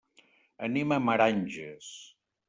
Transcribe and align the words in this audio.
Anem 0.67 0.95
a 0.95 0.97
Meranges. 1.09 1.91